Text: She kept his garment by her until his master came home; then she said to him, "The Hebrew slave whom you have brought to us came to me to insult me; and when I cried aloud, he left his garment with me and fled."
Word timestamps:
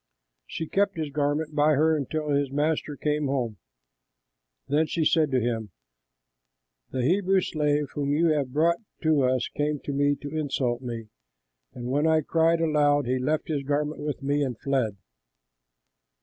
She 0.47 0.65
kept 0.67 0.97
his 0.97 1.11
garment 1.11 1.53
by 1.53 1.73
her 1.75 1.95
until 1.95 2.29
his 2.31 2.49
master 2.49 2.95
came 2.97 3.27
home; 3.27 3.57
then 4.67 4.87
she 4.87 5.05
said 5.05 5.29
to 5.29 5.39
him, 5.39 5.69
"The 6.89 7.03
Hebrew 7.03 7.39
slave 7.41 7.91
whom 7.93 8.11
you 8.11 8.29
have 8.29 8.51
brought 8.51 8.79
to 9.03 9.21
us 9.21 9.47
came 9.55 9.77
to 9.81 9.93
me 9.93 10.15
to 10.15 10.35
insult 10.35 10.81
me; 10.81 11.09
and 11.75 11.85
when 11.91 12.07
I 12.07 12.21
cried 12.21 12.61
aloud, 12.61 13.05
he 13.05 13.19
left 13.19 13.47
his 13.47 13.61
garment 13.61 14.01
with 14.01 14.23
me 14.23 14.41
and 14.41 14.59
fled." 14.59 14.97